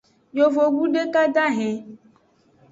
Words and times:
Yovogbu 0.37 0.83
deka 0.93 1.21
dahen. 1.35 1.79